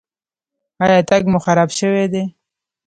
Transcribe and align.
ایا 0.83 0.99
تګ 1.09 1.23
مو 1.31 1.39
خراب 1.45 1.69
شوی 1.79 2.05
دی؟ 2.13 2.23